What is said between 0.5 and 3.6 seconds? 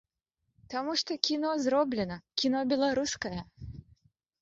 Таму што кіно зроблена, кіно беларускае.